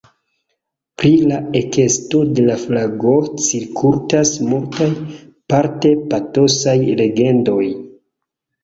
[1.01, 3.13] Pri la ekesto de la flago
[3.49, 4.91] cirkultas multaj,
[5.55, 7.65] parte patosaj legendoj.